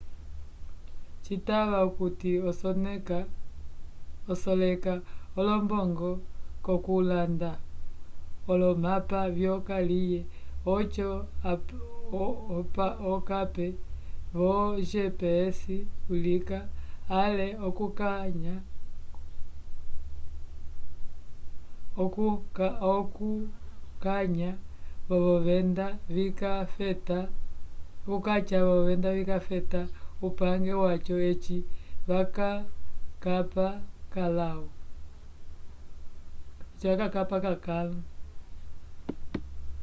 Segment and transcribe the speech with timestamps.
[1.25, 2.31] citava okuti
[4.31, 4.93] oseleka
[5.39, 6.11] olombongo
[6.63, 7.51] k'okulanda
[8.51, 10.19] olomapa vyokaliye
[10.75, 11.09] oco
[13.15, 13.67] okape
[14.37, 14.53] vo
[14.91, 15.59] gps
[16.13, 16.59] ulika
[17.21, 18.25] ale okukãha
[24.01, 25.87] k'olovenda
[29.35, 29.81] vikafeta
[30.27, 31.57] upange waco eci
[32.07, 33.67] vakakapa
[37.13, 37.89] k'akãlu